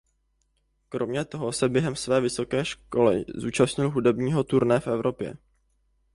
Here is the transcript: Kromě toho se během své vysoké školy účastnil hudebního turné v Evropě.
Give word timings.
Kromě 0.89 1.25
toho 1.25 1.51
se 1.51 1.69
během 1.69 1.95
své 1.95 2.21
vysoké 2.21 2.65
školy 2.65 3.25
účastnil 3.47 3.89
hudebního 3.89 4.43
turné 4.43 4.79
v 4.79 4.87
Evropě. 4.87 5.35